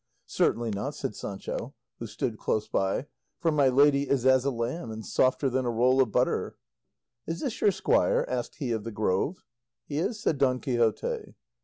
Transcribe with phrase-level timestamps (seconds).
[0.25, 3.05] "Certainly not," said Sancho, who stood close by,
[3.37, 6.55] "for my lady is as a lamb, and softer than a roll of butter."
[7.27, 9.45] "Is this your squire?" asked he of the Grove.
[9.85, 11.35] "He is," said Don Quixote.